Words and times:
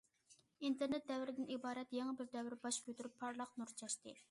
ئىنتېرنېت 0.69 1.05
دەۋرىدىن 1.11 1.51
ئىبارەت 1.57 1.95
يېڭى 1.99 2.17
بىر 2.23 2.33
دەۋر 2.33 2.57
باش 2.65 2.83
كۆتۈرۈپ 2.89 3.17
پارلاق 3.25 3.57
نۇر 3.63 3.79
چاچتى. 3.83 4.19